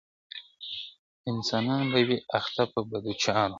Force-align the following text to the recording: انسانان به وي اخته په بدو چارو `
انسانان 1.31 1.83
به 1.91 1.99
وي 2.07 2.17
اخته 2.39 2.63
په 2.71 2.79
بدو 2.89 3.13
چارو 3.23 3.49
` 3.49 3.49